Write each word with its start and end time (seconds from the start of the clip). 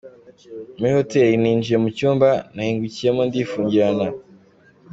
Muri 0.77 0.91
hotel, 0.97 1.29
ninjiye 1.41 1.77
mu 1.83 1.89
cyumba 1.97 2.29
nahingukiyeho 2.53 3.19
ndifungirana. 3.27 4.07